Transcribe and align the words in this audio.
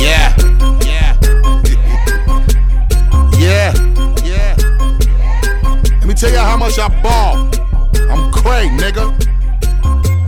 Yeah, 0.00 0.34
yeah, 0.86 1.18
yeah, 3.38 3.74
yeah. 4.24 4.56
Let 5.98 6.06
me 6.06 6.14
tell 6.14 6.30
you 6.30 6.38
how 6.38 6.56
much 6.56 6.78
I 6.78 6.88
ball. 7.02 7.50
I'm 8.10 8.32
cray, 8.32 8.68
nigga. 8.68 9.39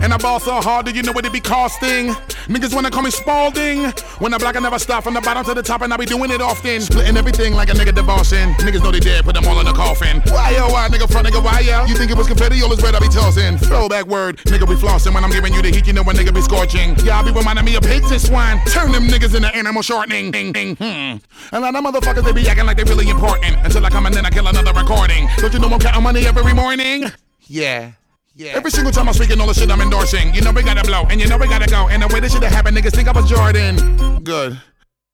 And 0.03 0.13
I 0.13 0.17
ball 0.17 0.37
so 0.41 0.59
hard, 0.59 0.85
do 0.85 0.91
you 0.91 1.01
know 1.01 1.13
what 1.13 1.25
it 1.25 1.31
be 1.31 1.39
costing? 1.39 2.09
Niggas 2.51 2.75
wanna 2.75 2.91
call 2.91 3.03
me 3.03 3.09
Spalding. 3.09 3.85
When 4.19 4.33
I 4.33 4.37
black, 4.37 4.57
I 4.57 4.59
never 4.59 4.77
stop 4.77 5.05
from 5.05 5.13
the 5.13 5.21
bottom 5.21 5.45
to 5.45 5.53
the 5.53 5.63
top, 5.63 5.81
and 5.81 5.93
I 5.93 5.95
be 5.95 6.05
doing 6.05 6.29
it 6.29 6.41
often. 6.41 6.81
Splitting 6.81 7.15
everything 7.15 7.53
like 7.53 7.69
a 7.69 7.71
nigga 7.71 7.95
divorcing. 7.95 8.51
Niggas 8.55 8.83
know 8.83 8.91
they 8.91 8.99
dead, 8.99 9.23
put 9.23 9.33
them 9.33 9.47
all 9.47 9.57
in 9.61 9.65
the 9.65 9.71
coffin. 9.71 10.21
Why 10.27 10.51
yo, 10.51 10.67
why 10.67 10.89
nigga 10.89 11.09
front 11.09 11.27
nigga, 11.27 11.41
why 11.41 11.61
yo? 11.61 11.85
You 11.85 11.95
think 11.95 12.11
it 12.11 12.17
was 12.17 12.27
confetti, 12.27 12.61
all 12.61 12.67
this 12.67 12.83
red 12.83 12.95
I 12.95 12.99
be 12.99 13.07
tossing. 13.07 13.57
Throwback 13.57 14.05
word, 14.05 14.39
nigga 14.39 14.67
be 14.67 14.75
flossing. 14.75 15.13
When 15.13 15.23
I'm 15.23 15.31
giving 15.31 15.53
you 15.53 15.61
the 15.61 15.69
heat, 15.69 15.87
you 15.87 15.93
know 15.93 16.01
a 16.01 16.13
nigga 16.13 16.33
be 16.33 16.41
scorching. 16.41 16.99
Y'all 17.05 17.23
be 17.23 17.31
reminding 17.31 17.63
me 17.63 17.75
of 17.75 17.83
pigs 17.83 18.11
and 18.11 18.19
swine. 18.19 18.59
Turn 18.67 18.91
them 18.91 19.07
niggas 19.07 19.33
into 19.33 19.55
animal 19.55 19.83
shortening. 19.83 20.31
Ding, 20.31 20.51
ding, 20.51 20.75
hmm. 20.75 20.83
And 20.83 21.61
lot 21.63 21.75
of 21.75 21.81
motherfuckers, 21.81 22.25
they 22.25 22.33
be 22.33 22.45
acting 22.49 22.65
like 22.65 22.75
they 22.75 22.83
really 22.83 23.07
important. 23.07 23.55
Until 23.63 23.85
I 23.85 23.89
come 23.89 24.05
and 24.05 24.13
then 24.13 24.25
I 24.25 24.31
kill 24.31 24.47
another 24.47 24.73
recording. 24.73 25.29
Don't 25.37 25.53
you 25.53 25.59
know 25.59 25.69
I'm 25.69 25.79
counting 25.79 26.03
money 26.03 26.25
every 26.25 26.53
morning? 26.53 27.05
Yeah. 27.45 27.91
Yeah. 28.35 28.53
Every 28.55 28.71
single 28.71 28.91
time 28.91 29.07
I'm 29.07 29.13
speaking 29.13 29.39
all 29.39 29.45
the 29.45 29.53
shit 29.53 29.69
I'm 29.69 29.79
endorsing, 29.79 30.33
you 30.33 30.41
know 30.41 30.51
we 30.51 30.63
gotta 30.63 30.83
blow, 30.83 31.05
and 31.07 31.21
you 31.21 31.27
know 31.27 31.37
we 31.37 31.47
gotta 31.47 31.69
go. 31.69 31.87
And 31.89 32.01
the 32.01 32.07
way 32.07 32.19
this 32.19 32.33
shit 32.33 32.41
happen, 32.41 32.73
niggas 32.73 32.95
think 32.95 33.07
I 33.07 33.11
was 33.11 33.29
Jordan. 33.29 34.23
Good. 34.23 34.59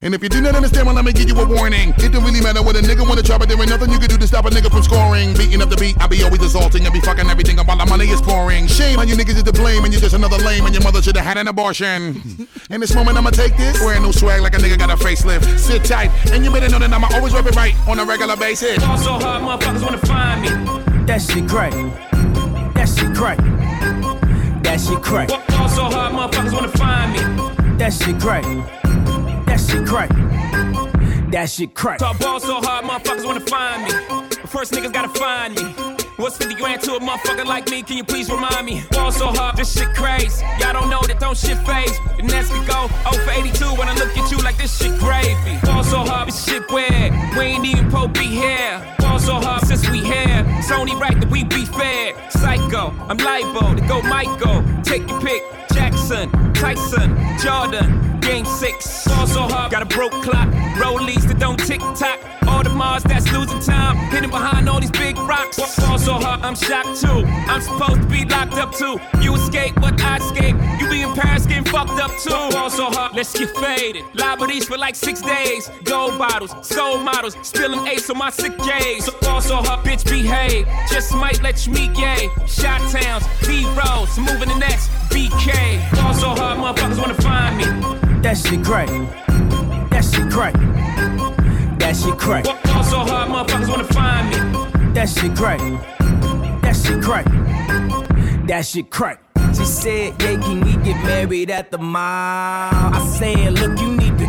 And 0.01 0.15
if 0.15 0.23
you 0.23 0.29
do 0.29 0.39
not 0.39 0.55
understand, 0.55 0.87
well, 0.87 0.95
let 0.95 1.03
me 1.03 1.11
give 1.11 1.27
you 1.27 1.35
a 1.35 1.45
warning. 1.45 1.93
It 1.97 2.13
don't 2.13 2.23
really 2.23 2.39
matter 2.39 2.63
what 2.63 2.77
a 2.77 2.79
nigga 2.79 3.05
wanna 3.05 3.21
try, 3.21 3.37
but 3.37 3.49
there 3.49 3.59
ain't 3.59 3.67
nothing 3.69 3.91
you 3.91 3.99
can 3.99 4.07
do 4.07 4.17
to 4.17 4.25
stop 4.25 4.45
a 4.45 4.49
nigga 4.49 4.71
from 4.71 4.83
scoring. 4.83 5.33
Beating 5.33 5.61
up 5.61 5.67
the 5.69 5.75
beat, 5.75 5.99
I 5.99 6.07
be 6.07 6.23
always 6.23 6.41
assaulting 6.41 6.85
and 6.85 6.93
be 6.93 7.01
fucking 7.01 7.29
everything 7.29 7.57
while 7.57 7.75
the 7.75 7.85
money 7.85 8.05
is 8.05 8.21
pouring. 8.21 8.67
Shame 8.67 8.99
on 8.99 9.09
you 9.09 9.15
niggas 9.15 9.35
is 9.35 9.43
to 9.43 9.51
blame, 9.51 9.83
and 9.83 9.91
you're 9.91 9.99
just 9.99 10.15
another 10.15 10.37
lame, 10.37 10.65
and 10.65 10.73
your 10.73 10.83
mother 10.83 11.01
should've 11.01 11.21
had 11.21 11.35
an 11.35 11.49
abortion. 11.49 12.47
In 12.69 12.79
this 12.79 12.95
moment, 12.95 13.17
I'ma 13.17 13.31
take 13.31 13.57
this, 13.57 13.81
wearing 13.81 14.03
no 14.03 14.13
swag 14.13 14.41
like 14.41 14.55
a 14.55 14.59
nigga 14.59 14.79
got 14.79 14.91
a 14.91 14.95
facelift. 14.95 15.59
Sit 15.59 15.83
tight, 15.83 16.09
and 16.31 16.45
you 16.45 16.51
better 16.51 16.69
know 16.69 16.79
that 16.79 16.93
I'ma 16.93 17.09
always 17.15 17.33
rep 17.33 17.47
it 17.47 17.55
right 17.57 17.75
on 17.85 17.99
a 17.99 18.05
regular 18.05 18.37
basis. 18.37 18.79
Ball 18.79 18.97
so 18.97 19.19
hard, 19.19 19.43
motherfuckers 19.43 19.83
wanna 19.83 19.97
find 20.07 20.41
me. 20.43 21.05
That 21.05 21.21
shit 21.21 21.45
crack. 23.19 23.37
That 24.63 24.79
shit 24.79 25.01
crack. 25.01 25.27
Crack. 25.27 25.47
Ball 25.49 25.67
so 25.67 25.83
hard, 25.83 26.13
motherfuckers 26.13 26.53
wanna 26.53 26.69
find 26.69 27.11
me. 27.11 27.77
That 27.77 27.91
shit 27.91 28.17
crack. 28.17 28.43
That 29.45 29.59
shit 29.59 29.85
crack. 29.85 30.09
That 31.29 31.49
shit 31.49 31.73
crack. 31.75 31.99
Talk 31.99 32.17
ball 32.19 32.39
so 32.39 32.61
hard, 32.61 32.85
motherfuckers 32.85 33.25
wanna 33.25 33.41
find 33.41 33.83
me. 33.83 33.91
First 34.47 34.71
niggas 34.71 34.93
gotta 34.93 35.09
find 35.19 35.53
me. 35.53 35.98
What's 36.19 36.35
50 36.35 36.55
grand 36.55 36.81
to 36.81 36.95
a 36.95 36.99
motherfucker 36.99 37.45
like 37.45 37.69
me? 37.69 37.81
Can 37.81 37.95
you 37.95 38.03
please 38.03 38.29
remind 38.29 38.65
me? 38.65 38.83
Ball 38.91 39.09
so 39.09 39.27
hard, 39.27 39.55
this 39.55 39.71
shit 39.71 39.87
crazy. 39.95 40.45
Y'all 40.59 40.73
don't 40.73 40.89
know 40.89 40.99
that 41.07 41.17
don't 41.17 41.37
shit 41.37 41.57
phase. 41.59 41.97
And 42.17 42.27
Nets 42.27 42.49
could 42.49 42.67
go 42.67 42.89
0 43.09 43.23
for 43.23 43.31
82 43.31 43.65
when 43.79 43.87
I 43.87 43.93
look 43.95 44.17
at 44.17 44.29
you 44.29 44.37
like 44.39 44.57
this 44.57 44.77
shit 44.77 44.99
gravy. 44.99 45.57
Ball 45.63 45.81
so 45.81 45.99
hard, 45.99 46.27
this 46.27 46.43
shit 46.43 46.69
weird. 46.69 47.13
We 47.37 47.55
ain't 47.55 47.65
even 47.65 47.89
po 47.89 48.09
be 48.09 48.27
here. 48.27 48.83
Ball 48.99 49.17
so 49.17 49.35
hard 49.35 49.65
since 49.65 49.89
we 49.89 50.03
here. 50.03 50.43
It's 50.59 50.71
only 50.71 50.93
right 50.95 51.17
that 51.17 51.31
we 51.31 51.45
be 51.45 51.63
fair. 51.63 52.13
Psycho, 52.31 52.93
I'm 53.07 53.17
liable 53.17 53.79
to 53.79 53.87
go 53.87 54.01
Michael. 54.01 54.61
Take 54.83 55.07
your 55.07 55.21
pick. 55.21 55.41
Jackson, 55.71 56.29
Tyson, 56.53 57.15
Jordan, 57.39 58.08
Game 58.29 58.45
6. 58.45 59.07
Ball 59.07 59.25
so 59.25 59.41
hard, 59.41 59.71
got 59.71 59.81
a 59.81 59.87
broke 59.87 60.11
clock. 60.21 60.47
Rollies 60.77 61.27
that 61.27 61.39
don't 61.39 61.57
tick 61.57 61.79
tock. 61.79 62.19
Audemars 62.45 63.01
that's 63.01 63.25
losing 63.33 63.59
time. 63.59 63.97
Hidden 64.11 64.29
behind 64.29 64.69
all 64.69 64.79
these 64.79 64.91
big 64.91 65.17
rocks. 65.17 65.57
Ball 65.79 65.97
so 65.97 66.13
hard, 66.13 66.41
I'm 66.41 66.53
shocked 66.53 67.01
too. 67.01 67.25
I'm 67.25 67.59
supposed 67.59 68.03
to 68.03 68.07
be 68.07 68.25
locked 68.25 68.53
up 68.53 68.71
too. 68.71 68.99
You 69.19 69.33
escape, 69.33 69.73
but 69.81 69.99
I 69.99 70.17
escape. 70.17 70.55
You 70.79 70.87
be 70.91 71.01
in 71.01 71.11
Paris 71.15 71.47
getting 71.47 71.63
fucked 71.63 71.99
up 71.99 72.11
too. 72.21 72.29
Ball 72.29 72.69
so 72.69 72.91
hard, 72.91 73.15
let's 73.15 73.33
get 73.33 73.49
faded. 73.57 74.05
Liberties 74.13 74.65
for 74.65 74.77
like 74.77 74.95
six 74.95 75.23
days. 75.23 75.67
Gold 75.85 76.19
bottles, 76.19 76.53
soul 76.61 76.99
models. 76.99 77.35
Spilling 77.41 77.87
ace 77.87 78.11
on 78.11 78.19
my 78.19 78.29
sick 78.29 78.55
days. 78.59 79.05
So 79.05 79.11
ball 79.21 79.41
so 79.41 79.55
hard, 79.55 79.83
bitch 79.83 80.07
behave. 80.07 80.67
Just 80.91 81.15
might 81.15 81.41
let 81.41 81.65
you 81.65 81.73
meet 81.73 81.95
gay. 81.95 82.29
Shot 82.45 82.79
towns, 82.91 83.25
D-Rose, 83.41 84.19
moving 84.19 84.49
the 84.49 84.59
next. 84.59 84.91
BK. 85.09 85.48
Shit 88.49 88.65
crack. 88.65 88.87
That 89.91 90.03
shit 90.03 90.31
crack. 90.31 90.53
That 91.79 91.95
shit 91.95 92.17
crack. 92.17 92.45
Ball 92.45 92.83
so 92.83 92.97
hard, 92.99 93.29
motherfuckers 93.29 93.69
wanna 93.69 93.83
find 93.83 94.29
me. 94.29 94.93
That 94.93 95.07
shit 95.07 95.35
crack. 95.35 95.59
That 96.61 96.75
shit 96.75 97.01
crack. 97.03 97.25
That 98.47 98.65
shit 98.65 98.89
crack. 98.89 99.21
She 99.55 99.65
said, 99.65 100.21
Yeah, 100.21 100.39
can 100.41 100.61
we 100.61 100.73
get 100.83 101.03
married 101.03 101.51
at 101.51 101.69
the 101.69 101.77
mall? 101.77 101.99
I 102.01 103.15
said, 103.17 103.53
Look, 103.53 103.79
you 103.79 103.95
need 103.95 104.17
to 104.17 104.18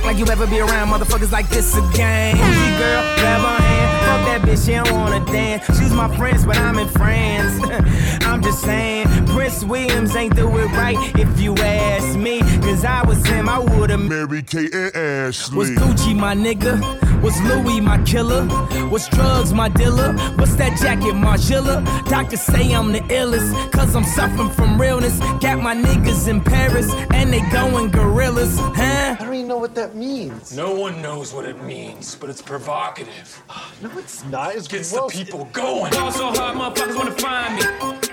Act 0.00 0.06
like 0.06 0.18
you 0.18 0.26
ever 0.32 0.46
be 0.46 0.60
around 0.60 0.88
motherfuckers 0.88 1.30
like 1.30 1.46
this 1.50 1.76
again. 1.76 2.34
Bougie 2.34 2.78
girl, 2.78 3.02
grab 3.16 3.40
her 3.42 3.62
hand. 3.62 4.06
Fuck 4.06 4.26
that 4.26 4.40
bitch, 4.42 4.64
she 4.64 4.72
don't 4.72 4.90
wanna 4.92 5.22
dance. 5.26 5.66
She's 5.78 5.92
my 5.92 6.14
friends, 6.16 6.46
but 6.46 6.56
I'm 6.56 6.78
in 6.78 6.88
France. 6.88 7.62
I'm 8.24 8.42
just 8.42 8.62
saying, 8.62 9.06
Prince 9.26 9.62
Williams 9.62 10.16
ain't 10.16 10.34
do 10.34 10.48
it 10.56 10.66
right 10.72 10.96
if 11.16 11.38
you 11.38 11.54
ask 11.56 12.16
me. 12.16 12.40
Cause 12.62 12.82
I 12.82 13.06
was 13.06 13.22
him, 13.26 13.46
I 13.46 13.58
would've 13.58 14.00
Mary 14.00 14.42
Kate 14.42 14.72
and 14.72 14.96
Ashley. 14.96 15.58
was 15.58 15.70
Gucci 15.72 16.16
my 16.16 16.34
nigga? 16.34 16.80
Was 17.22 17.40
Louis 17.42 17.80
my 17.80 18.02
killer? 18.04 18.46
Was 18.90 19.08
drugs 19.08 19.52
my 19.52 19.68
dealer? 19.68 20.14
What's 20.36 20.54
that 20.56 20.78
jacket, 20.80 21.14
Margiela? 21.14 21.84
Doctors 22.08 22.40
say 22.40 22.72
I'm 22.72 22.92
the 22.92 23.00
illest, 23.00 23.70
cause 23.72 23.94
I'm 23.94 24.04
suffering 24.04 24.50
from 24.50 24.80
realness. 24.80 25.18
Got 25.40 25.60
my 25.62 25.74
niggas 25.74 26.28
in 26.28 26.40
Paris, 26.40 26.90
and 27.12 27.32
they 27.32 27.40
going 27.50 27.90
gorillas, 27.90 28.56
huh? 28.58 29.16
I 29.18 29.24
don't 29.24 29.34
even 29.34 29.48
know 29.48 29.58
what 29.58 29.74
that 29.74 29.94
means. 29.94 30.56
No 30.56 30.74
one 30.74 31.02
knows 31.02 31.34
what 31.34 31.44
it 31.44 31.62
means, 31.62 32.14
but 32.14 32.30
it's 32.30 32.42
provocative. 32.42 33.42
No, 33.82 33.90
it's 33.98 34.24
not. 34.26 34.54
It's 34.54 34.68
Gets 34.68 34.92
gross. 34.92 35.12
the 35.12 35.24
people 35.24 35.44
going. 35.52 35.90
Ball 35.92 36.12
so 36.12 36.26
hard, 36.32 36.56
motherfuckers 36.56 36.96
wanna 36.96 37.12
find 37.12 37.56
me. 37.56 38.08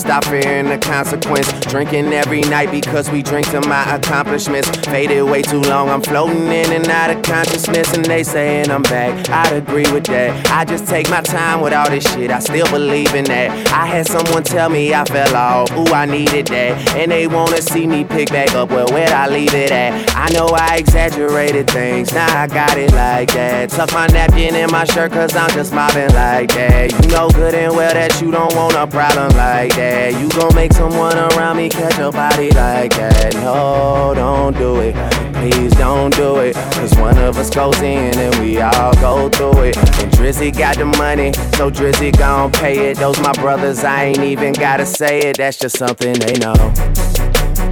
Stop 0.00 0.24
fearing 0.24 0.68
the 0.68 0.78
consequence. 0.78 1.52
Drinking 1.60 2.12
every 2.12 2.40
night 2.42 2.70
because 2.70 3.10
we 3.10 3.22
drink 3.22 3.50
to 3.50 3.60
my 3.68 3.94
accomplishments. 3.94 4.68
Faded 4.86 5.22
way 5.22 5.42
too 5.42 5.60
long, 5.60 5.88
I'm 5.88 6.02
floating 6.02 6.46
in 6.46 6.72
and 6.72 6.88
out 6.88 7.10
of 7.10 7.22
consciousness, 7.22 7.92
and 7.94 8.04
they 8.04 8.24
saying 8.24 8.70
I'm 8.70 8.82
back. 8.82 9.28
I'd 9.28 9.52
agree 9.52 9.90
with 9.92 10.04
that. 10.04 10.50
I 10.50 10.64
just 10.64 10.86
take 10.86 11.08
my 11.10 11.20
time 11.20 11.60
with 11.60 11.72
all 11.72 11.88
this 11.88 12.04
shit, 12.12 12.30
I 12.30 12.38
still 12.38 12.68
believe 12.70 13.14
in 13.14 13.24
that. 13.26 13.50
I 13.72 13.86
had 13.86 14.06
someone 14.06 14.42
tell 14.42 14.68
me 14.70 14.94
I 14.94 15.04
fell 15.04 15.36
off, 15.36 15.70
ooh, 15.72 15.92
I 15.92 16.06
needed 16.06 16.46
that. 16.48 16.96
And 16.96 17.10
they 17.10 17.26
wanna 17.26 17.60
see 17.60 17.86
me 17.86 18.04
pick 18.04 18.30
back 18.30 18.52
up, 18.54 18.70
well, 18.70 18.86
where'd 18.88 19.12
I 19.12 19.28
leave 19.28 19.54
it 19.54 19.70
at? 19.70 20.14
I 20.16 20.28
know 20.32 20.46
I 20.48 20.76
exaggerated 20.76 21.70
things, 21.70 22.12
now 22.12 22.42
I 22.42 22.46
got 22.46 22.78
it 22.78 22.92
like 22.92 23.32
that. 23.34 23.70
Tuck 23.70 23.92
my 23.92 24.06
napkin 24.08 24.54
in 24.54 24.70
my 24.70 24.84
shirt, 24.84 25.12
cause 25.12 25.36
I'm 25.36 25.50
just 25.50 25.72
mobbing 25.72 26.12
like 26.14 26.50
that. 26.54 26.92
You 26.92 27.08
know 27.10 27.28
good 27.30 27.54
and 27.54 27.76
well 27.76 27.92
that 27.92 28.20
you 28.20 28.30
don't 28.30 28.54
want 28.54 28.74
a 28.74 28.86
problem 28.86 29.36
like 29.36 29.74
that. 29.76 29.89
You 29.90 30.28
gon' 30.30 30.54
make 30.54 30.72
someone 30.72 31.16
around 31.16 31.56
me 31.56 31.68
catch 31.68 31.98
a 31.98 32.10
body 32.10 32.50
like 32.50 32.92
that. 32.96 33.34
No, 33.34 34.12
don't 34.14 34.56
do 34.56 34.80
it. 34.80 34.94
Please 35.34 35.72
don't 35.72 36.14
do 36.14 36.38
it. 36.38 36.54
Cause 36.54 36.94
one 36.96 37.18
of 37.18 37.36
us 37.36 37.50
goes 37.50 37.78
in 37.80 38.16
and 38.18 38.34
we 38.40 38.60
all 38.60 38.94
go 38.94 39.28
through 39.28 39.64
it. 39.64 39.76
And 39.76 40.12
Drizzy 40.12 40.56
got 40.56 40.76
the 40.76 40.84
money, 40.84 41.32
so 41.56 41.70
Drizzy 41.70 42.16
gon' 42.16 42.52
pay 42.52 42.90
it. 42.90 42.98
Those 42.98 43.18
my 43.20 43.32
brothers, 43.32 43.82
I 43.84 44.04
ain't 44.04 44.18
even 44.20 44.52
gotta 44.52 44.86
say 44.86 45.20
it. 45.20 45.38
That's 45.38 45.58
just 45.58 45.78
something 45.78 46.12
they 46.12 46.34
know. 46.34 46.54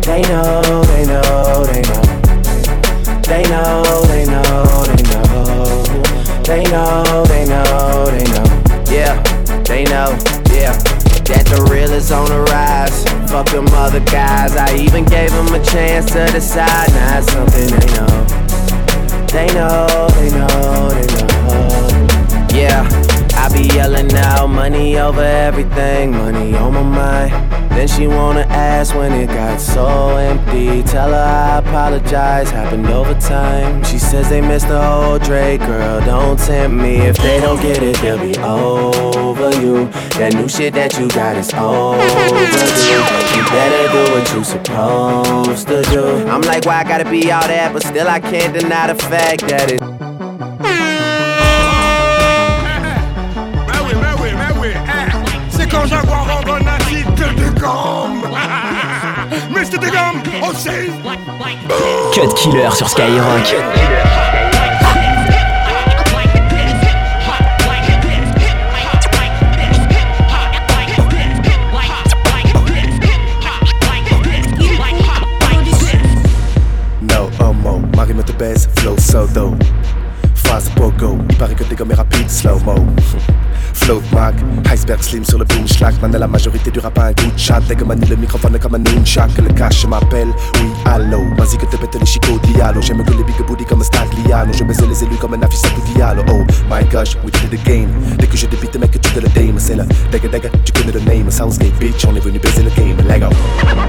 They 0.03 0.23
know, 0.23 0.83
they 0.85 1.05
know, 1.07 1.65
they 1.67 1.83
know. 1.83 2.09
They 3.29 3.43
know, 3.45 4.03
they 4.07 4.25
know, 4.25 4.85
they 4.85 5.03
know. 5.03 5.49
They 6.45 6.65
know, 6.65 7.25
they 7.27 7.45
know, 7.45 8.07
they 8.07 8.25
know. 8.25 8.83
Yeah. 8.91 9.23
they 9.65 9.85
know, 9.85 10.17
yeah. 10.25 10.38
The 11.49 11.69
real 11.71 11.93
is 11.93 12.13
on 12.13 12.29
the 12.29 12.41
rise. 12.53 13.05
Fuck 13.31 13.51
them 13.51 13.67
other 13.69 14.01
guys. 14.01 14.57
I 14.57 14.77
even 14.77 15.05
gave 15.05 15.31
them 15.31 15.49
a 15.55 15.63
chance 15.63 16.07
to 16.13 16.27
decide. 16.27 16.91
Now 16.91 17.19
it's 17.19 17.33
something 17.33 17.69
they 17.69 17.87
know. 17.97 18.49
They 19.29 19.47
know, 19.55 20.09
they 20.17 20.31
know, 20.31 20.89
they 20.91 21.07
know. 21.15 22.49
Yeah. 22.55 23.09
I 23.39 23.49
be 23.53 23.69
yelling 23.75 24.13
out 24.15 24.49
money 24.49 24.99
over 24.99 25.23
everything, 25.23 26.11
money 26.11 26.55
on 26.57 26.75
my 26.75 26.83
mind. 26.83 27.71
Then 27.71 27.87
she 27.87 28.09
wanna 28.09 28.41
ask 28.49 28.95
when 28.95 29.13
it 29.13 29.29
got 29.29 29.61
so 29.61 30.17
empty. 30.17 30.83
Tell 30.83 31.11
her 31.11 31.15
I 31.15 31.59
apologize, 31.59 32.51
happened 32.51 32.89
over 32.89 33.15
time. 33.15 33.85
She 33.85 33.99
says 33.99 34.29
they 34.29 34.41
missed 34.41 34.67
the 34.69 34.83
whole 34.83 35.19
Drake, 35.19 35.61
girl. 35.61 36.01
Don't 36.05 36.39
tempt 36.39 36.77
me. 36.77 36.97
If 36.97 37.17
they 37.19 37.41
don't 37.41 37.63
get 37.63 37.83
it, 37.83 37.97
they'll 37.99 38.19
be 38.19 38.37
over 39.41 39.61
you. 39.61 39.87
That 40.19 40.35
new 40.35 40.49
shit 40.49 40.75
that 40.75 40.99
you 40.99 41.09
got 41.09 41.37
is 41.37 41.53
over 41.55 41.99
you. 41.99 42.99
You 43.37 43.43
better 43.51 43.85
do 43.93 44.13
what 44.13 44.35
you 44.35 44.45
supposed 44.45 45.69
to 45.69 45.83
do. 45.91 46.29
I'm 46.29 46.43
like, 46.43 46.65
why 46.67 46.81
I 46.81 46.85
gotta 46.85 47.09
be 47.09 47.31
all 47.31 47.47
that, 47.47 47.73
but 47.73 47.83
still 47.83 48.09
I 48.09 48.21
can't 48.21 48.59
deny 48.59 48.93
the 48.93 48.95
fact 48.95 49.43
that 49.49 49.71
it. 49.71 49.83
quand 55.71 55.87
Jaguar 55.87 56.27
rendre 56.27 56.55
un 56.55 57.35
de 57.35 57.61
gomme. 57.61 58.23
Mr. 59.51 59.79
de 59.79 59.91
gomme, 59.91 60.23
on 60.43 60.55
sait. 60.55 60.89
Cut 62.15 62.35
Killer 62.35 62.71
sur 62.73 62.89
Skyrock. 62.89 64.48
Slim 85.09 85.25
sur 85.25 85.39
le 85.39 85.47
boom 85.47 85.67
schlack. 85.67 85.95
Maintenant 86.03 86.19
la 86.19 86.27
majorité 86.27 86.71
du 86.71 86.81
rap 86.81 86.99
a 86.99 87.05
un 87.05 87.13
goût 87.13 87.33
de 87.35 87.39
chat. 87.39 87.61
Dès 87.67 87.75
que 87.75 87.85
manie 87.85 88.05
le 88.07 88.17
microphone 88.17 88.59
comme 88.59 88.75
un 88.75 88.79
nunchak. 88.79 89.31
Le 89.39 89.51
cash 89.55 89.87
m'appelle, 89.87 90.29
oui, 90.57 90.69
allô. 90.85 91.23
Vas-y 91.39 91.57
que 91.57 91.65
te 91.65 91.77
pète 91.77 91.99
les 91.99 92.05
chicots 92.05 92.39
diallo. 92.43 92.83
J'aime 92.83 93.03
que 93.03 93.13
les 93.13 93.25
big 93.25 93.41
booty 93.47 93.65
comme 93.65 93.83
Stagliano. 93.83 94.53
Je 94.53 94.65
baisais 94.65 94.87
les 94.87 95.03
élus 95.03 95.17
comme 95.17 95.33
un 95.33 95.43
affiche 95.43 95.65
à 95.65 95.95
diallo. 95.95 96.23
Oh 96.29 96.45
my 96.71 96.85
gosh, 96.93 97.17
we 97.25 97.31
did 97.33 97.55
it 97.55 97.61
again. 97.67 97.89
Dès 98.19 98.27
que 98.27 98.37
je 98.37 98.47
débite, 98.47 98.79
mec, 98.79 98.91
tu 98.91 98.99
te 98.99 99.19
le 99.19 99.29
dame. 99.29 99.59
C'est 99.59 99.77
là, 99.77 99.85
dégga 100.13 100.29
dégga, 100.29 100.51
tu 100.63 100.73
connais 100.73 100.93
le 100.93 101.01
name. 101.01 101.31
Soundscape, 101.31 101.79
bitch, 101.81 102.05
on 102.05 102.15
est 102.15 102.21
venu 102.21 102.39
baiser 102.39 102.63
le 102.63 102.71
game. 102.71 102.99
Lego. 103.09 103.31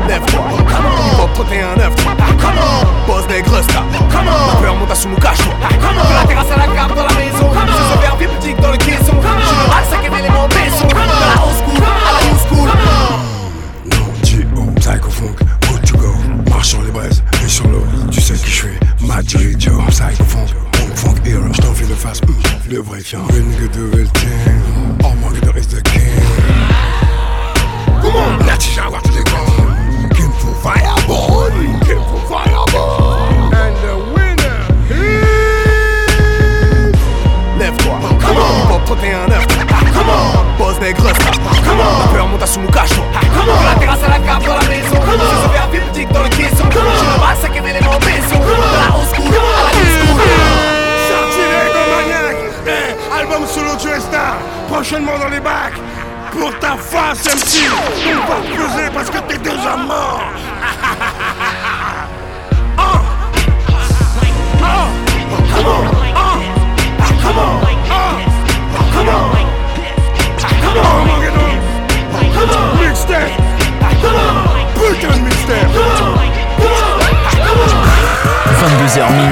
Lève-toi, 0.08 0.40
come 0.70 0.86
on. 0.86 1.16
Hip 1.16 1.20
hop 1.20 1.34
31 1.34 1.76
9 1.76 1.96
come 2.40 2.60
on. 2.60 3.12
Boss 3.12 3.28
des 3.28 3.42
grosses 3.42 3.68
come 3.68 4.28
on. 4.28 4.56
La 4.56 4.62
peur 4.62 4.76
monte 4.76 4.92
à 4.92 4.96
sous 4.96 5.10
nous 5.10 5.18
cache-toi, 5.18 5.54
come 5.82 5.98
on. 6.00 6.08
De 6.08 6.14
la 6.14 6.24
terrasse 6.28 6.52
à 6.56 6.58
la 6.60 6.74
carte 6.74 6.96
dans 6.96 7.04
la 7.04 7.14
maison. 7.14 7.50
C'est 7.52 7.94
ce 7.94 8.00
verre 8.00 8.16
boutique 8.16 8.62
dans 8.62 8.72
le 8.72 8.78
caisson. 8.78 9.16
Je 9.20 9.28
le 9.28 9.96
cinquième 9.96 10.14
élément 10.14 10.48
vaisseau 10.48 10.88
De 10.88 10.96
la 10.96 11.09
old 11.42 11.56
school 11.56 11.99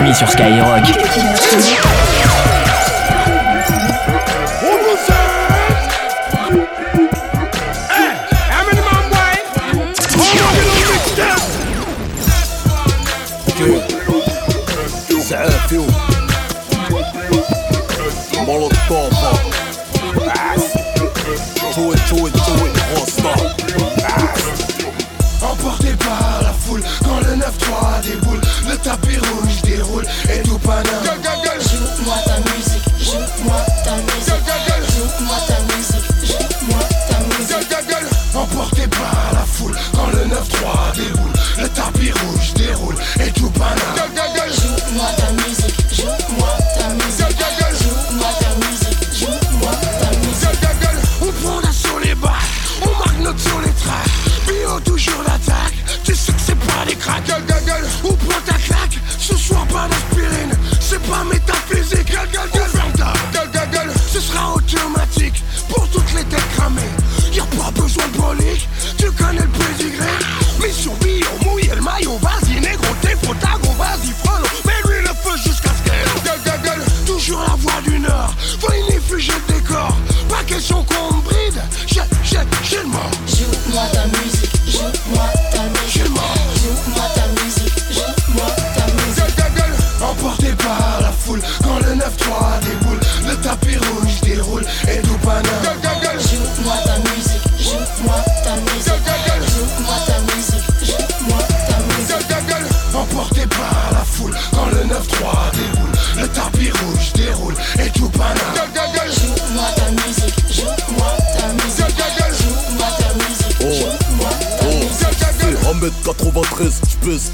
minuit 0.08 0.16
sur 0.16 0.30
Skyrock. 0.30 1.08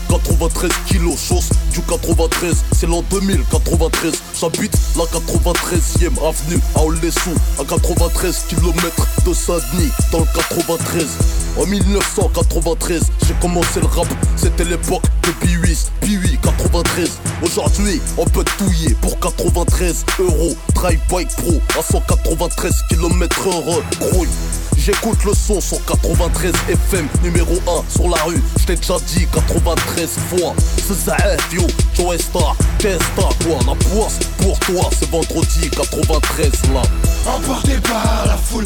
93 0.10 0.70
kilos, 0.88 1.20
chose 1.20 1.50
du 1.74 1.82
93, 1.82 2.56
c'est 2.72 2.88
l'an 2.88 3.04
2000, 3.10 3.44
93. 3.52 4.14
J'habite 4.40 4.78
la 4.96 5.04
93e 5.06 6.12
avenue 6.24 6.62
à 6.76 6.84
Olessou, 6.84 7.32
à 7.60 7.64
93 7.66 8.46
km 8.48 9.08
de 9.26 9.34
Saint-Denis, 9.34 9.92
dans 10.12 10.20
le 10.20 10.26
93. 10.36 11.08
En 11.58 11.66
1993, 11.66 13.02
j'ai 13.28 13.34
commencé 13.42 13.80
le 13.80 13.88
rap, 13.88 14.08
c'était 14.36 14.66
l'époque 14.66 15.04
de 15.24 15.46
B8, 15.46 15.88
B8 16.04 16.40
93. 16.42 17.10
Aujourd'hui, 17.42 18.02
on 18.18 18.26
peut 18.26 18.46
touiller 18.58 18.96
pour 19.02 19.20
93 19.20 20.06
euros. 20.20 20.56
Drive 20.76 21.00
Bike 21.10 21.36
Pro 21.38 21.54
à 21.78 21.82
193 21.82 22.72
km 22.90 23.48
heure. 23.48 23.84
Grouille. 24.00 24.30
J'écoute 24.78 25.24
le 25.24 25.34
son 25.34 25.62
sur 25.62 25.78
93 25.86 26.54
FM 26.68 27.08
numéro 27.24 27.54
1 27.54 27.90
sur 27.90 28.10
la 28.10 28.22
rue. 28.24 28.42
J't'ai 28.60 28.76
déjà 28.76 28.98
dit 29.08 29.26
93 29.34 30.10
fois. 30.30 30.54
C'est 30.86 30.94
ça, 30.94 31.16
yo, 31.64 31.68
Joe 31.94 32.18
Star, 32.18 32.56
Testa, 32.78 33.30
quoi. 33.44 33.60
La 33.66 33.76
poisse 33.76 34.20
pour 34.38 34.58
toi, 34.60 34.90
c'est 34.98 35.10
vendredi 35.10 35.70
93 35.70 36.52
là. 36.74 36.82
Emporté 37.26 37.78
par 37.78 38.26
la 38.28 38.38
foule, 38.38 38.66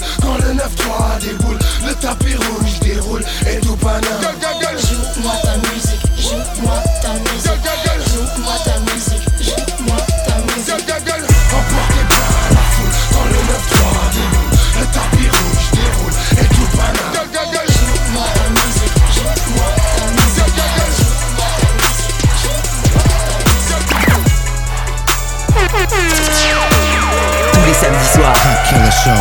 Tous 27.78 27.86
les 27.86 27.90
samedis 27.90 28.12
soirs, 28.12 28.34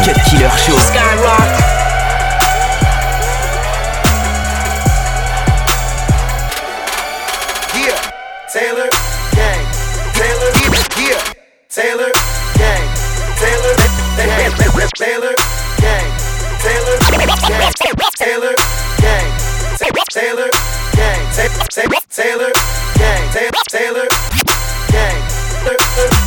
Cut 0.04 0.22
Killer 0.25 0.50
Show. 0.56 0.76
Skyrock. 0.78 1.50
Yeah, 7.75 7.98
Taylor 8.50 8.88
Gang, 9.34 9.62
Taylor, 10.14 10.50
yeah, 10.96 11.20
Taylor 11.68 12.12
Gang, 12.56 12.84
Taylor, 13.36 13.75
Taylor, 14.16 14.88
Taylor 14.96 15.34
Gang, 15.80 16.08
Taylor 16.62 16.96
Gang, 16.96 17.72
Taylor 18.16 18.54
Gang, 19.02 19.30
Taylor 20.08 20.50
Gang, 20.96 21.20
Taylor, 21.30 21.60
Taylor 22.08 22.52
Gang, 22.96 23.22
Taylor, 23.32 23.62
Taylor 23.68 24.08
Gang, 24.92 25.20
Gang, 26.10 26.25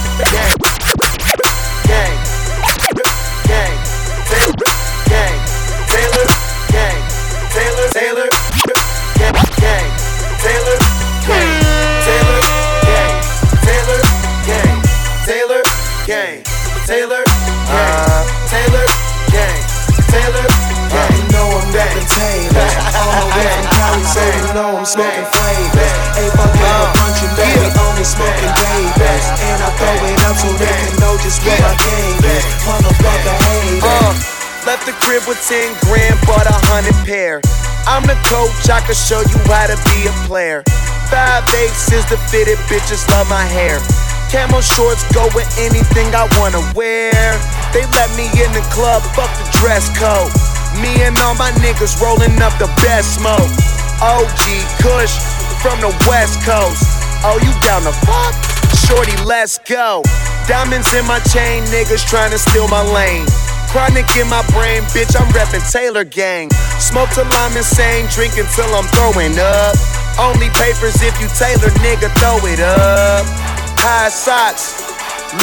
so 30.40 30.48
they 30.56 30.72
can 30.72 30.96
know 31.04 31.20
just 31.20 31.44
what 31.44 31.60
my 31.60 31.76
game 31.76 32.24
is. 32.24 32.44
Motherfucker 32.64 33.36
haters. 33.44 33.84
Uh, 33.84 34.16
left 34.64 34.88
the 34.88 34.96
crib 35.04 35.24
with 35.28 35.40
10 35.44 35.76
grand, 35.84 36.16
bought 36.24 36.48
a 36.48 36.56
hundred 36.72 36.96
pair. 37.04 37.44
I'm 37.84 38.08
the 38.08 38.16
coach, 38.24 38.72
I 38.72 38.80
can 38.80 38.96
show 38.96 39.20
you 39.20 39.40
how 39.52 39.68
to 39.68 39.76
be 39.92 40.08
a 40.08 40.16
player. 40.32 40.64
Five 41.12 41.44
eighths 41.60 41.92
is 41.92 42.08
the 42.08 42.16
fitted, 42.32 42.56
bitches 42.72 43.04
love 43.12 43.28
my 43.28 43.44
hair. 43.44 43.84
Camo 44.32 44.62
shorts 44.62 45.04
go 45.12 45.28
with 45.36 45.50
anything 45.60 46.08
I 46.16 46.30
wanna 46.40 46.64
wear. 46.72 47.12
They 47.76 47.84
let 48.00 48.08
me 48.16 48.32
in 48.40 48.52
the 48.56 48.64
club, 48.72 49.04
fuck 49.18 49.32
the 49.44 49.48
dress 49.60 49.92
code. 49.98 50.32
Me 50.80 51.04
and 51.04 51.18
all 51.20 51.36
my 51.36 51.52
niggas 51.60 52.00
rolling 52.00 52.40
up 52.40 52.56
the 52.62 52.72
best 52.80 53.20
smoke. 53.20 53.50
OG 54.00 54.46
Kush 54.80 55.20
from 55.60 55.82
the 55.84 55.92
West 56.08 56.40
Coast. 56.48 56.80
Oh, 57.28 57.36
you 57.44 57.52
down 57.68 57.84
the 57.84 57.92
fuck? 58.08 58.32
Shorty, 58.88 59.18
let's 59.26 59.58
go. 59.60 60.04
Diamonds 60.50 60.90
in 60.98 61.06
my 61.06 61.22
chain, 61.30 61.62
niggas 61.70 62.02
trying 62.10 62.34
to 62.34 62.40
steal 62.42 62.66
my 62.74 62.82
lane. 62.82 63.30
Chronic 63.70 64.10
in 64.18 64.26
my 64.34 64.42
brain, 64.50 64.82
bitch, 64.90 65.14
I'm 65.14 65.30
reppin' 65.30 65.62
Taylor 65.70 66.04
Gang. 66.04 66.50
Smoke 66.82 67.14
till 67.14 67.30
I'm 67.46 67.54
insane, 67.54 68.10
drinking 68.10 68.50
till 68.58 68.66
I'm 68.74 68.90
throwing 68.98 69.38
up. 69.38 69.78
Only 70.18 70.50
papers 70.58 70.98
if 71.06 71.14
you 71.22 71.30
Taylor, 71.38 71.70
nigga, 71.86 72.10
throw 72.18 72.42
it 72.50 72.58
up. 72.58 73.30
High 73.78 74.10
socks, 74.10 74.74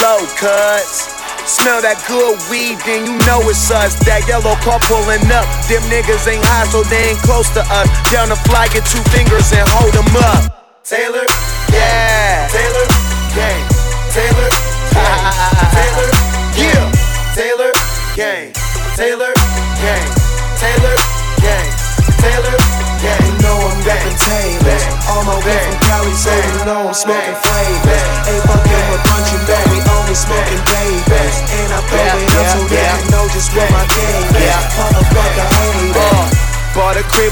low 0.03 0.27
cuts. 0.35 1.07
Smell 1.47 1.79
that 1.87 2.03
good 2.03 2.35
weed, 2.51 2.75
then 2.83 3.07
you 3.07 3.15
know 3.23 3.39
it's 3.47 3.71
us. 3.71 3.95
That 4.03 4.27
yellow 4.27 4.59
car 4.59 4.83
pulling 4.91 5.23
up. 5.31 5.47
Them 5.71 5.87
niggas 5.87 6.27
ain't 6.27 6.43
high, 6.43 6.67
so 6.67 6.83
they 6.83 7.15
ain't 7.15 7.23
close 7.23 7.47
to 7.55 7.63
us. 7.63 7.87
Down 8.11 8.27
the 8.27 8.35
fly, 8.43 8.67
get 8.75 8.83
two 8.83 8.99
fingers 9.15 9.55
and 9.55 9.63
hold 9.71 9.95
them 9.95 10.11
up. 10.35 10.83
Taylor, 10.83 11.23
yeah. 11.71 12.51
Taylor, 12.51 12.87
gang. 13.31 13.63
Taylor. 14.11 14.66
Taylor, 14.97 16.09
yeah. 16.57 16.89
Taylor, 17.37 17.71
gang. 18.17 18.49
Taylor, 18.97 19.33
gang. 19.77 20.09
Taylor, 20.57 20.95
gang. 21.37 21.69
Taylor, 22.17 22.57
gang. 22.97 23.21
You 23.29 23.33
know 23.45 23.57
I'm 23.61 23.77
rapping 23.85 24.17
Taylor. 24.17 24.79
All 25.05 25.21
my 25.21 25.37
way 25.45 25.57
from 25.69 25.77
Cali, 25.85 26.13
so 26.17 26.33
you 26.33 26.65
know 26.65 26.89
I'm 26.89 26.97
smoking 26.97 27.37
flavors. 27.45 28.09
Ain't 28.25 28.41
fucking 28.41 28.85
with 28.89 29.03
bunch 29.05 29.29
of 29.37 29.41
baby, 29.45 29.77
only 29.85 30.17
smoking 30.17 30.63
babies. 30.65 31.37
And 31.45 31.69
I 31.77 31.79
throw 31.85 32.01
it 32.01 32.33
up 32.41 32.45
so 32.57 32.59
they 32.65 32.81
can 32.81 33.05
know 33.13 33.29
just 33.29 33.53
what 33.53 33.69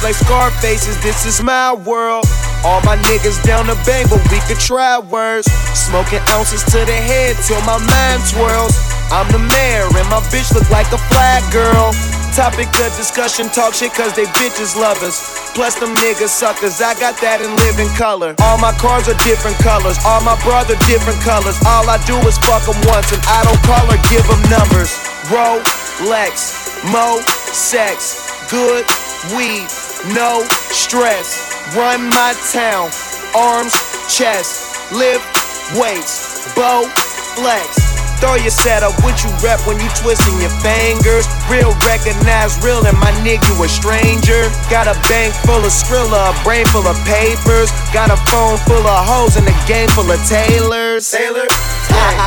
like 0.05 0.21
Scarface's, 0.21 1.01
this 1.01 1.25
is 1.25 1.41
my 1.41 1.73
world. 1.81 2.29
All 2.61 2.77
my 2.85 2.93
niggas 3.09 3.41
down 3.41 3.65
the 3.65 3.73
bank, 3.89 4.13
but 4.13 4.21
we 4.29 4.37
could 4.45 4.61
try 4.61 5.01
words. 5.01 5.49
Smoking 5.73 6.21
ounces 6.29 6.61
to 6.69 6.77
the 6.85 6.93
head 6.93 7.33
till 7.41 7.57
my 7.65 7.81
mind 7.81 8.21
twirls. 8.29 8.77
I'm 9.09 9.25
the 9.33 9.41
mayor, 9.41 9.89
and 9.89 10.05
my 10.13 10.21
bitch 10.29 10.53
look 10.53 10.69
like 10.69 10.85
a 10.93 11.01
flag 11.09 11.41
girl. 11.49 11.89
Topic 12.37 12.69
of 12.85 12.93
discussion, 12.93 13.49
talk 13.49 13.73
shit 13.73 13.97
cause 13.97 14.13
they 14.13 14.29
bitches 14.37 14.77
love 14.77 15.01
us. 15.01 15.25
Plus 15.57 15.73
them 15.81 15.97
niggas 15.97 16.29
suckers, 16.29 16.77
I 16.85 16.93
got 17.01 17.17
that 17.25 17.41
in 17.41 17.49
living 17.65 17.89
color. 17.97 18.37
All 18.45 18.61
my 18.61 18.77
cars 18.77 19.09
are 19.09 19.17
different 19.25 19.57
colors, 19.65 19.97
all 20.05 20.21
my 20.21 20.37
brother 20.45 20.77
different 20.85 21.17
colors. 21.25 21.57
All 21.65 21.89
I 21.89 21.97
do 22.05 22.13
is 22.29 22.37
fuck 22.45 22.61
them 22.69 22.77
once 22.85 23.09
and 23.09 23.25
I 23.25 23.41
don't 23.41 23.61
call 23.65 23.89
or 23.89 23.97
give 24.13 24.25
them 24.29 24.43
numbers. 24.53 24.93
Rolex, 25.33 26.53
Mo, 26.93 27.25
sex, 27.49 28.21
good 28.53 28.85
weed, 29.33 29.65
no 30.13 30.43
stress. 30.69 31.55
Run 31.75 32.09
my 32.09 32.35
town, 32.51 32.91
arms, 33.33 33.73
chest, 34.05 34.93
lift 34.93 35.25
weights, 35.73 36.53
bow, 36.53 36.85
flex. 37.33 37.81
Throw 38.21 38.35
your 38.39 38.53
setup, 38.53 38.95
what 39.03 39.19
you 39.25 39.29
rep 39.43 39.59
when 39.67 39.75
you 39.79 39.89
twisting 39.99 40.39
your 40.39 40.53
fingers. 40.63 41.27
Real 41.51 41.75
recognize 41.83 42.55
real, 42.63 42.85
and 42.85 42.97
my 42.99 43.11
nigga 43.25 43.43
you 43.43 43.63
a 43.63 43.67
stranger. 43.67 44.47
Got 44.71 44.87
a 44.87 44.95
bank 45.09 45.33
full 45.43 45.59
of 45.59 45.73
Skrilla, 45.73 46.31
a 46.31 46.43
brain 46.43 46.65
full 46.71 46.87
of 46.87 46.95
papers. 47.03 47.69
Got 47.91 48.11
a 48.11 48.17
phone 48.31 48.57
full 48.63 48.85
of 48.87 48.99
hoes 49.03 49.35
and 49.35 49.47
a 49.47 49.55
game 49.67 49.89
full 49.89 50.09
of 50.09 50.19
tailors. 50.23 51.11
Taylor, 51.11 51.43
gang, 51.91 52.17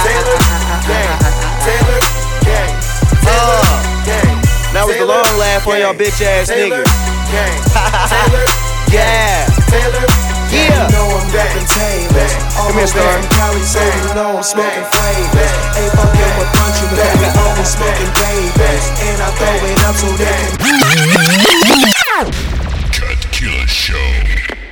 Taylor, 0.00 0.38
gang, 0.88 1.18
Taylor, 1.60 2.00
gang, 2.40 2.72
Taylor, 3.20 3.62
gang. 4.08 4.40
That 4.72 4.84
was 4.88 4.96
the 4.96 5.06
long 5.06 5.28
laugh 5.38 5.68
on 5.68 5.78
y'all 5.78 5.94
bitch 5.94 6.24
ass 6.24 6.50
niggas. 6.50 7.13
Taylor, 8.14 8.46
yeah. 8.94 9.50
Taylor, 9.66 10.06
yeah. 10.54 10.86
You 10.86 10.94
know 10.94 11.18
I'm. 11.18 11.24
All 12.54 12.70
Cali, 13.34 13.58
you 14.06 14.14
know 14.14 14.38
I'm 14.38 14.42
smoking 14.42 14.86
flavors. 14.94 15.52
Ain't 15.74 15.92
fucking 15.98 16.32
with 16.38 16.50
punch 16.54 16.78
you, 16.78 16.88
but 16.94 17.10
we 17.18 17.26
smoking 17.66 18.12
babies. 18.22 18.86
And 19.02 19.18
I 19.18 19.28
throw 19.34 19.50
it 19.66 19.82
up 19.82 19.96
so 19.98 20.08
they 20.14 20.30
can. 20.62 22.30
Killer 23.32 23.66
Show. 23.66 24.63